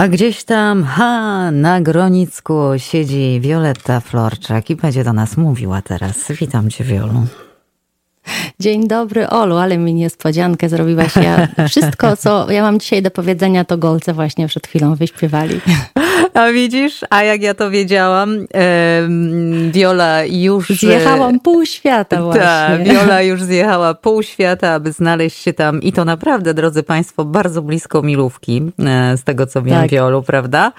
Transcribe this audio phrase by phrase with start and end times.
[0.00, 6.32] A gdzieś tam, ha, na Gronicku siedzi Wioletta Florczak i będzie do nas mówiła teraz.
[6.40, 7.26] Witam cię, Wiolu.
[8.60, 11.16] Dzień dobry, Olu, ale mi niespodziankę zrobiłaś.
[11.16, 15.60] Ja, wszystko, co ja mam dzisiaj do powiedzenia, to golce właśnie przed chwilą wyśpiewali.
[16.34, 18.46] A widzisz, a jak ja to wiedziałam,
[19.70, 20.68] Wiola już...
[20.68, 22.40] Zjechałam pół świata właśnie.
[22.42, 27.24] Tak, Wiola już zjechała pół świata, aby znaleźć się tam i to naprawdę, drodzy Państwo,
[27.24, 29.90] bardzo blisko Milówki, e, z tego co wiem, tak.
[29.90, 30.72] Wiolu, prawda?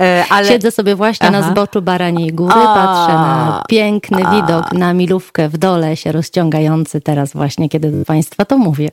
[0.00, 0.48] E, ale...
[0.48, 1.40] Siedzę sobie właśnie Aha.
[1.40, 4.30] na zboczu Baraniej Góry, a, patrzę na piękny a.
[4.30, 8.88] widok na Milówkę w dole się rozciągający teraz właśnie, kiedy do Państwa to mówię.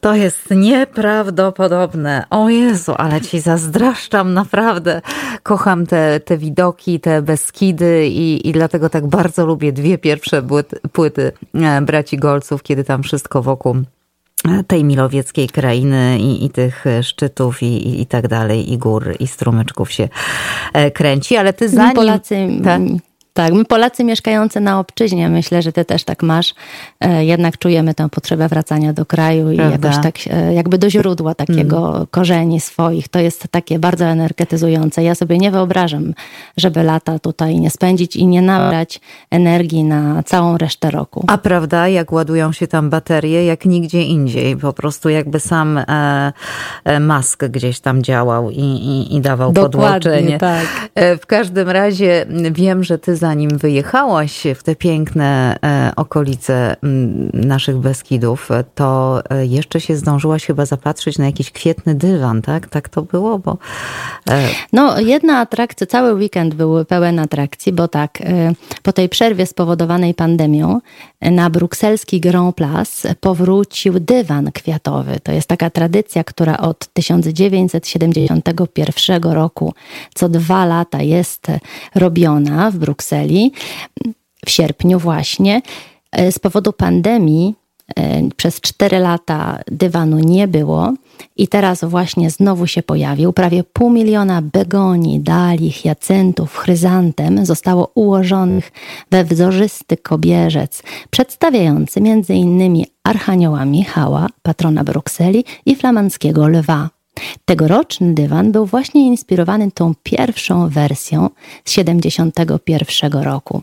[0.00, 2.24] To jest nieprawdopodobne.
[2.30, 5.00] O Jezu, ale Ci zazdraszczam naprawdę
[5.42, 10.80] kocham te, te widoki, te Beskidy i, i dlatego tak bardzo lubię dwie pierwsze płyty,
[10.92, 11.32] płyty
[11.82, 13.76] braci Golców, kiedy tam wszystko wokół
[14.48, 19.16] e, tej milowieckiej krainy i, i tych szczytów i, i, i tak dalej, i gór,
[19.20, 20.08] i strumyczków się
[20.72, 21.94] e, kręci, ale ty zanim...
[21.94, 22.82] Polacy tak?
[23.34, 26.54] Tak, my Polacy mieszkający na obczyźnie, myślę, że ty też tak masz,
[27.00, 29.88] e, jednak czujemy tę potrzebę wracania do kraju i Prawda.
[29.88, 32.06] jakoś tak e, jakby do źródła takiego mm.
[32.10, 33.08] korzeni swoich.
[33.08, 35.02] To jest takie bardzo energetyzujące.
[35.02, 36.14] Ja sobie nie wyobrażam,
[36.56, 41.24] żeby lata tutaj nie spędzić i nie nabrać energii na całą resztę roku.
[41.26, 44.56] A prawda, jak ładują się tam baterie, jak nigdzie indziej.
[44.56, 46.32] Po prostu jakby sam e,
[46.84, 50.38] e, Musk gdzieś tam działał i, i, i dawał Dokładnie, podłączenie.
[50.38, 50.66] Tak.
[50.94, 56.76] E, w każdym razie wiem, że ty zanim wyjechałaś w te piękne e, okolice
[57.32, 62.68] naszych Beskidów, to e, jeszcze się zdążyłaś chyba zapatrzyć na jakiś kwietny dywan, tak?
[62.68, 63.38] Tak to było?
[63.38, 63.58] Bo...
[64.30, 68.18] E, no, jedna atrakcja, cały weekend był pełen atrakcji, bo tak,
[68.82, 70.80] po tej przerwie spowodowanej pandemią
[71.20, 75.20] na brukselski Grand Place powrócił dywan kwiatowy.
[75.22, 79.74] To jest taka tradycja, która od 1971 roku
[80.14, 81.46] co dwa lata jest
[81.94, 83.52] robiona w Brukseli Brukseli
[84.46, 85.62] w sierpniu właśnie.
[86.12, 87.54] E, z powodu pandemii
[87.96, 90.92] e, przez cztery lata dywanu nie było
[91.36, 93.32] i teraz właśnie znowu się pojawił.
[93.32, 98.72] Prawie pół miliona begonii, dali, hiacyntów, chryzantem zostało ułożonych
[99.10, 106.90] we wzorzysty kobierzec, przedstawiający między innymi Archanioła Michała, patrona Brukseli i flamandzkiego lwa.
[107.44, 111.30] Tegoroczny dywan był właśnie inspirowany tą pierwszą wersją
[111.64, 113.62] z 71 roku,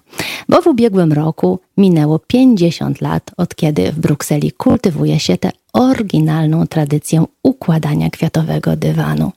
[0.49, 6.67] bo w ubiegłym roku minęło 50 lat od kiedy w Brukseli kultywuje się tę oryginalną
[6.67, 9.31] tradycję układania kwiatowego dywanu.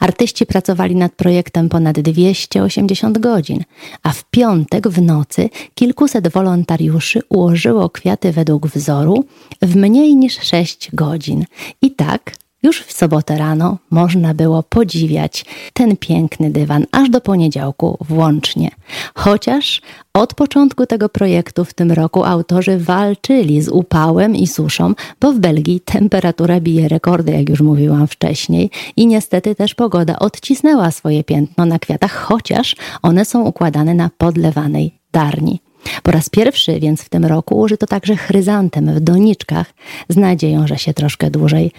[0.00, 3.64] Artyści pracowali nad projektem ponad 280 godzin,
[4.02, 9.24] a w piątek w nocy kilkuset wolontariuszy ułożyło kwiaty według wzoru
[9.62, 11.44] w mniej niż 6 godzin.
[11.82, 17.98] I tak już w sobotę rano można było podziwiać ten piękny dywan aż do poniedziałku
[18.00, 18.70] włącznie.
[19.14, 19.82] Chociaż
[20.14, 25.38] od początku tego projektu w tym roku autorzy walczyli z upałem i suszą, bo w
[25.38, 31.66] Belgii temperatura bije rekordy, jak już mówiłam wcześniej, i niestety też pogoda odcisnęła swoje piętno
[31.66, 35.65] na kwiatach, chociaż one są układane na podlewanej darni.
[36.02, 39.74] Po raz pierwszy więc w tym roku użyto także chryzantem w doniczkach
[40.08, 41.72] z nadzieją, że się troszkę dłużej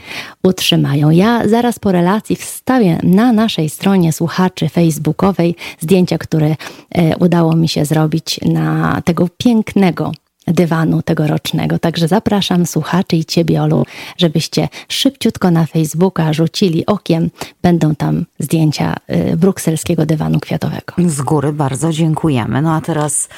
[0.44, 1.10] utrzymają.
[1.10, 6.56] Ja zaraz po relacji wstawię na naszej stronie słuchaczy facebookowej zdjęcia, które
[6.92, 10.12] e, udało mi się zrobić na tego pięknego
[10.48, 11.80] dywanu tegorocznego.
[11.80, 13.86] Także zapraszam słuchaczy i Ciebie, Olu,
[14.18, 17.30] żebyście szybciutko na Facebooka rzucili okiem.
[17.62, 20.94] Będą tam zdjęcia e, brukselskiego dywanu kwiatowego.
[21.06, 22.62] Z góry bardzo dziękujemy.
[22.62, 23.30] No a teraz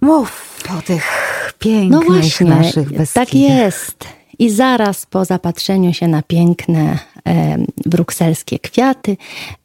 [0.00, 1.04] Mów o tych
[1.58, 3.26] pięknych no właśnie, naszych Beskidach.
[3.26, 4.21] Tak jest.
[4.38, 6.98] I zaraz po zapatrzeniu się na piękne
[7.28, 9.16] e, brukselskie kwiaty,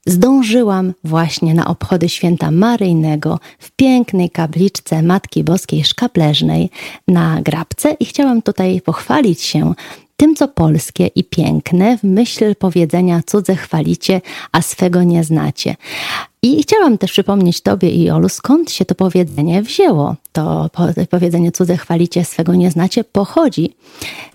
[0.06, 6.70] zdążyłam właśnie na obchody święta Maryjnego w pięknej kapliczce Matki Boskiej Szkapleżnej
[7.08, 9.74] na Grabce i chciałam tutaj pochwalić się
[10.18, 15.76] tym, co polskie i piękne, w myśl powiedzenia cudze chwalicie, a swego nie znacie.
[16.42, 20.16] I chciałam też przypomnieć Tobie i Olu, skąd się to powiedzenie wzięło.
[20.32, 20.70] To
[21.10, 23.76] powiedzenie cudze chwalicie, swego nie znacie, pochodzi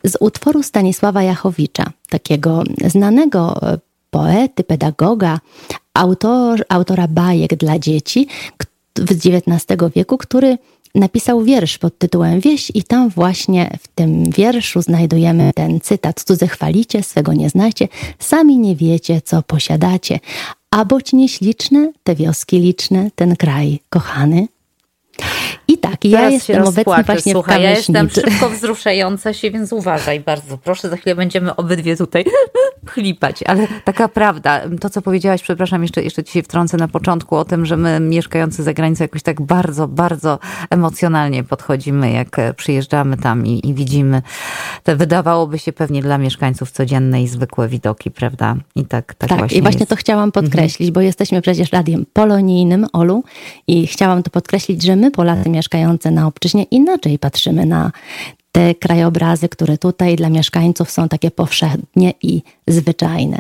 [0.05, 3.61] z utworu Stanisława Jachowicza, takiego znanego
[4.11, 5.41] poety, pedagoga,
[5.95, 8.27] autor, autora bajek dla dzieci
[8.99, 10.59] z XIX wieku, który
[10.95, 16.49] napisał wiersz pod tytułem Wieś i tam właśnie w tym wierszu znajdujemy ten cytat Cudze
[16.49, 17.89] chwalicie, swego nie znacie,
[18.19, 20.21] sami nie wiecie, co posiadacie,
[20.71, 24.49] a boć nieśliczne, te wioski liczne, ten kraj kochany.
[25.69, 29.73] I tak, ja Teraz jestem obecnie właśnie Słuchaj, w ja jestem szybko wzruszająca się, więc
[29.73, 30.59] uważaj bardzo.
[30.59, 32.25] Proszę, za chwilę będziemy obydwie tutaj
[32.93, 34.61] chlipać, ale taka prawda.
[34.81, 38.01] To, co powiedziałaś, przepraszam, jeszcze, jeszcze ci się wtrącę na początku o tym, że my
[38.01, 40.39] mieszkający za granicą jakoś tak bardzo, bardzo
[40.71, 44.23] emocjonalnie podchodzimy, jak przyjeżdżamy tam i, i widzimy
[44.83, 48.57] te wydawałoby się pewnie dla mieszkańców codzienne i zwykłe widoki, prawda?
[48.77, 49.91] I tak, tak, tak właśnie i właśnie jest.
[49.91, 50.45] to chciałam mhm.
[50.45, 50.93] podkreślić, mhm.
[50.93, 53.25] bo jesteśmy przecież radiem polonijnym, Olu,
[53.67, 57.93] i chciałam to podkreślić, że my Polacy mieszkający na obczyźnie inaczej patrzymy na
[58.53, 63.39] te krajobrazy, które tutaj dla mieszkańców są takie powszechnie i zwyczajne.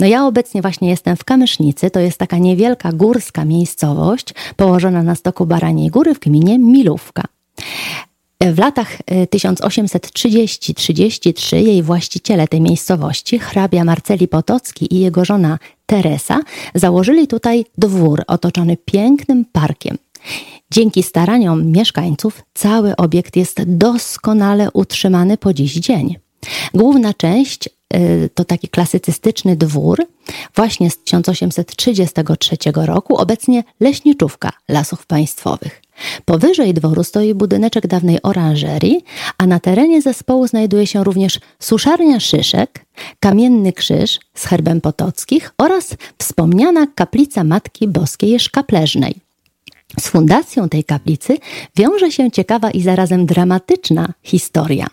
[0.00, 5.14] No ja obecnie właśnie jestem w Kamysznicy, to jest taka niewielka górska miejscowość położona na
[5.14, 7.22] stoku Baraniej Góry w gminie Milówka.
[8.52, 8.98] W latach
[9.36, 16.40] 1830-33 e, jej właściciele tej miejscowości, hrabia Marceli Potocki i jego żona Teresa,
[16.74, 19.98] założyli tutaj dwór otoczony pięknym parkiem.
[20.70, 26.16] Dzięki staraniom mieszkańców cały obiekt jest doskonale utrzymany po dziś dzień.
[26.74, 30.06] Główna część y, to taki klasycystyczny dwór,
[30.54, 35.83] właśnie z 1833 roku, obecnie leśniczówka lasów państwowych.
[36.24, 39.04] Powyżej dworu stoi budyneczek dawnej oranżerii,
[39.38, 42.84] a na terenie zespołu znajduje się również suszarnia szyszek,
[43.20, 49.23] kamienny krzyż z herbem potockich oraz wspomniana kaplica Matki Boskiej Szkapleżnej.
[50.00, 51.38] Z fundacją tej kaplicy
[51.76, 54.86] wiąże się ciekawa i zarazem dramatyczna historia.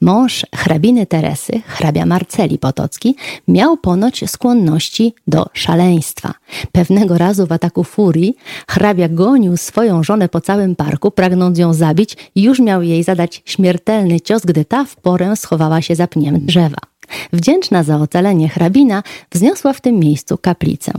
[0.00, 3.16] Mąż hrabiny Teresy, hrabia Marceli Potocki,
[3.48, 6.34] miał ponoć skłonności do szaleństwa.
[6.72, 8.36] Pewnego razu w ataku furii
[8.68, 13.42] hrabia gonił swoją żonę po całym parku, pragnąc ją zabić i już miał jej zadać
[13.44, 16.78] śmiertelny cios, gdy ta w porę schowała się za pniem drzewa.
[17.32, 19.02] Wdzięczna za ocalenie hrabina
[19.32, 20.92] wzniosła w tym miejscu kaplicę.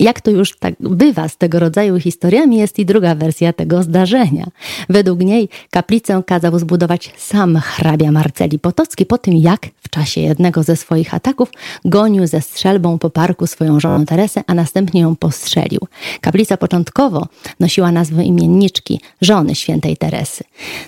[0.00, 4.46] Jak to już tak bywa z tego rodzaju historiami, jest i druga wersja tego zdarzenia.
[4.88, 10.62] Według niej kaplicę kazał zbudować sam hrabia Marceli Potocki po tym, jak w czasie jednego
[10.62, 11.52] ze swoich ataków
[11.84, 15.80] gonił ze strzelbą po parku swoją żonę Teresę, a następnie ją postrzelił.
[16.20, 17.26] Kaplica początkowo
[17.60, 20.44] nosiła nazwę imienniczki, żony świętej Teresy.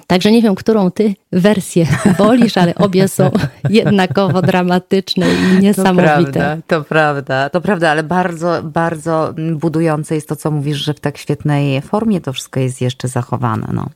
[0.06, 1.86] Także nie wiem, którą ty wersję
[2.18, 3.30] wolisz, ale obie są
[3.70, 6.32] jednakowo dramatyczne i niesamowite.
[6.32, 10.78] To prawda, to prawda, to prawda ale bardzo, bardzo bardzo budujące jest to, co mówisz,
[10.78, 13.68] że w tak świetnej formie to wszystko jest jeszcze zachowane.
[13.72, 13.88] No.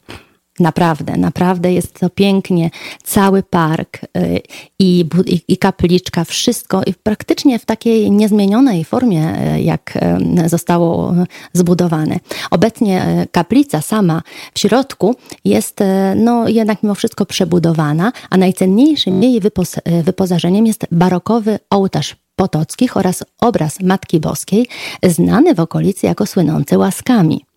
[0.60, 2.70] Naprawdę, naprawdę jest to pięknie.
[3.04, 4.40] Cały park y,
[4.78, 9.98] i, i, i, kapliczka, wszystko i praktycznie w takiej niezmienionej formie, y, jak
[10.44, 11.14] y, zostało
[11.52, 12.20] zbudowane.
[12.50, 14.22] Obecnie kaplica sama
[14.54, 15.14] w środku
[15.44, 15.80] jest
[16.16, 23.24] no, jednak mimo wszystko przebudowana, a najcenniejszym jej wypos wyposażeniem jest barokowy ołtarz Potockich oraz
[23.40, 24.66] obraz Matki Boskiej,
[25.02, 27.47] znany w okolicy jako słynący łaskami.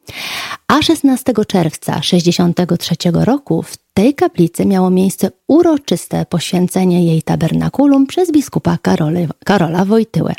[0.67, 8.31] A 16 czerwca 63 roku w tej kaplicy miało miejsce uroczyste poświęcenie jej tabernakulum przez
[8.31, 8.77] biskupa
[9.45, 10.33] Karola Wojtyłę.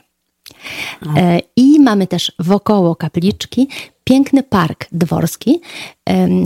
[1.17, 3.69] E, I mamy też wokoło kapliczki
[4.05, 5.61] piękny park dworski,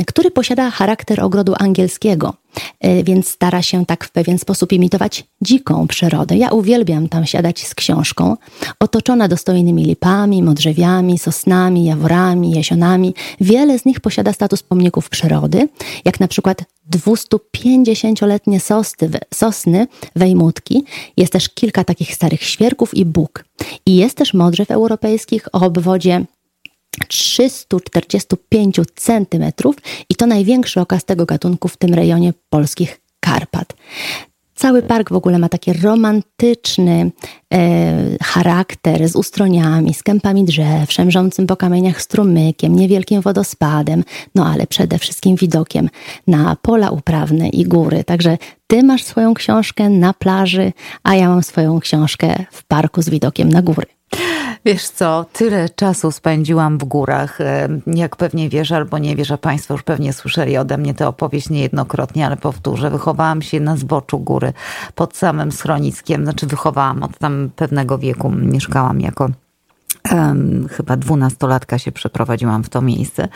[0.07, 2.35] który posiada charakter ogrodu angielskiego,
[2.81, 6.37] e, więc stara się tak w pewien sposób imitować dziką przyrodę.
[6.37, 8.37] Ja uwielbiam tam siadać z książką,
[8.81, 13.15] otoczona dostojnymi lipami, modrzewiami, sosnami, jaworami, jesionami.
[13.41, 15.69] Wiele z nich posiada status pomników przyrody,
[16.05, 19.87] jak na przykład 250-letnie sosny, sosny
[20.17, 20.85] wejmutki.
[21.17, 23.45] Jest też kilka takich starych świerków i bóg.
[23.87, 26.25] I jest też modrzew europejskich o obwodzie
[27.09, 29.45] 345 cm
[30.09, 33.75] i to największy okaz tego gatunku w tym rejonie polskich Karpat.
[34.57, 37.11] Cały park w ogóle ma taki romantyczny
[37.55, 44.67] e, charakter z ustroniami, z kępami drzew, szemrzącym po kamieniach strumykiem, niewielkim wodospadem, no ale
[44.67, 45.89] przede wszystkim widokiem
[46.27, 48.05] na pola uprawne i góry.
[48.05, 50.73] Także ty masz swoją książkę na plaży,
[51.03, 53.96] a ja mam swoją książkę w parku z widokiem na góry.
[54.65, 57.41] Wiesz co, tyle czasu spędziłam w górach.
[57.41, 61.09] E, jak pewnie wiesz albo nie wiesz, a Państwo już pewnie słyszeli ode mnie tę
[61.09, 62.91] opowieść niejednokrotnie, ale powtórzę.
[62.91, 64.53] Wychowałam się na zboczu góry,
[64.95, 66.25] pod samym schroniskiem.
[66.25, 68.31] Znaczy wychowałam od tam pewnego wieku.
[68.31, 69.29] Mieszkałam jako
[70.71, 73.29] chyba dwunastolatka się przeprowadziłam w to miejsce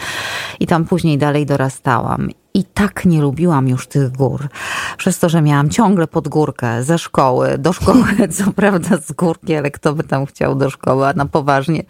[0.60, 4.48] i tam później dalej dorastałam i tak nie lubiłam już tych gór.
[4.96, 8.04] Przez to, że miałam ciągle pod górkę ze szkoły, do szkoły,
[8.36, 11.84] co prawda z górki, ale kto by tam chciał do szkoły, a na poważnie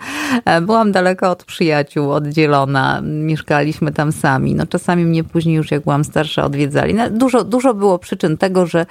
[0.45, 3.01] E, byłam daleko od przyjaciół, oddzielona.
[3.03, 4.55] Mieszkaliśmy tam sami.
[4.55, 6.95] No czasami mnie później już jak byłam starsza odwiedzali.
[6.95, 8.87] No, dużo, dużo było przyczyn tego, że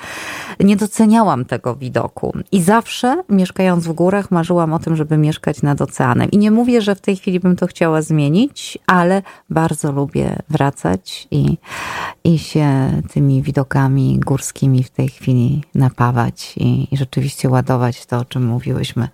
[0.60, 2.34] nie doceniałam tego widoku.
[2.52, 6.32] I zawsze mieszkając w górach marzyłam o tym, żeby mieszkać nad oceanem.
[6.32, 11.28] I nie mówię, że w tej chwili bym to chciała zmienić, ale bardzo lubię wracać
[11.32, 11.58] i,
[12.24, 18.26] i się tymi widokami górskimi w tej chwili napawać i, i rzeczywiście ładować to, o
[18.26, 19.08] czym mówiłyśmy,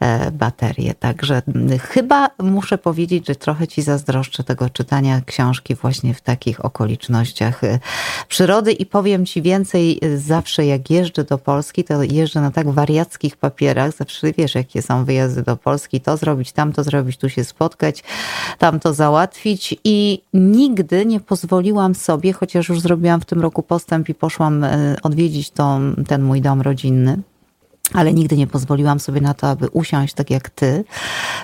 [0.00, 0.94] e, baterie.
[0.94, 1.42] Także
[1.80, 7.78] chyba muszę powiedzieć, że trochę ci zazdroszczę tego czytania książki właśnie w takich okolicznościach e,
[8.28, 12.70] przyrody i powiem ci więcej, e, zawsze jak jeżdżę do Polski, to jeżdżę na tak
[12.70, 17.44] wariackich papierach, zawsze wiesz, jakie są wyjazdy do Polski, to zrobić, tamto zrobić, tu się
[17.44, 18.02] spotkać,
[18.58, 24.14] tamto załatwić i nigdy nie pozwoliłam sobie, chociaż już zrobiłam w tym roku postęp i
[24.14, 24.66] poszłam
[25.02, 27.22] odwiedzić to, ten mój dom rodzinny,
[27.94, 30.84] ale nigdy nie pozwoliłam sobie na to, aby usiąść tak jak ty,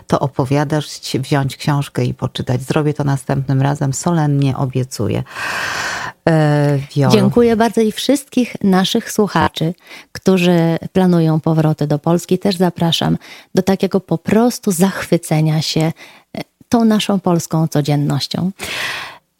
[0.06, 2.62] to opowiadasz, wziąć książkę i poczytać.
[2.62, 5.22] Zrobię to następnym razem, solennie obiecuję.
[6.28, 6.78] E,
[7.10, 9.74] Dziękuję bardzo i wszystkich naszych słuchaczy,
[10.12, 12.38] którzy planują powroty do Polski.
[12.38, 13.18] Też zapraszam
[13.54, 15.92] do takiego po prostu zachwycenia się e,
[16.68, 18.50] tą naszą polską codziennością.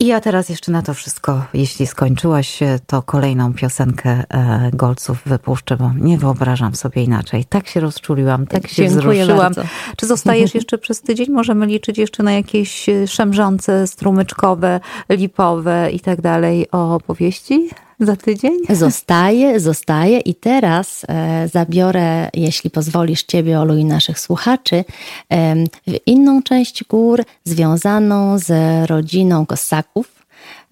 [0.01, 5.77] I ja teraz jeszcze na to wszystko, jeśli skończyłaś, to kolejną piosenkę e, Golców wypuszczę,
[5.77, 7.45] bo nie wyobrażam sobie inaczej.
[7.45, 9.55] Tak się rozczuliłam, tak się Dziękuję wzruszyłam.
[9.55, 9.63] Bardzo.
[9.97, 11.31] Czy zostajesz jeszcze przez tydzień?
[11.31, 17.71] Możemy liczyć jeszcze na jakieś e, szemrzące, strumyczkowe, lipowe i tak dalej o opowieści?
[18.01, 18.53] Za tydzień?
[18.71, 24.85] Zostaje, zostaje i teraz e, zabiorę, jeśli pozwolisz Ciebie, Olu, i naszych słuchaczy,
[25.33, 25.55] e,
[25.87, 28.51] w inną część gór związaną z
[28.91, 30.16] rodziną Kossaków.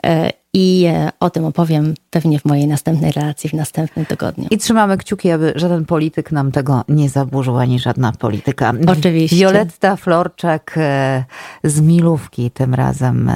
[0.07, 4.47] E, i e, o tym opowiem pewnie w mojej następnej relacji w następnym tygodniu.
[4.50, 8.73] I trzymamy kciuki, aby żaden polityk nam tego nie zaburzył, ani żadna polityka.
[8.87, 9.37] Oczywiście.
[9.37, 11.25] Violetta Florczak e,
[11.64, 13.31] z Milówki, tym razem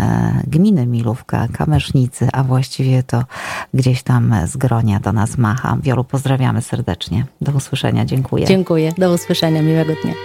[0.46, 3.24] gminy Milówka, Kamesznicy, a właściwie to
[3.74, 5.78] gdzieś tam z Gronia do nas macha.
[5.82, 7.26] Wiolu, pozdrawiamy serdecznie.
[7.40, 8.46] Do usłyszenia, dziękuję.
[8.46, 10.14] Dziękuję, do usłyszenia, miłego dnia.